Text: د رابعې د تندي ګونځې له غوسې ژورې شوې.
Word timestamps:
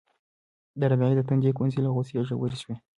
د 0.79 0.81
رابعې 0.89 1.15
د 1.17 1.21
تندي 1.29 1.51
ګونځې 1.57 1.79
له 1.81 1.89
غوسې 1.95 2.15
ژورې 2.27 2.57
شوې. 2.61 2.75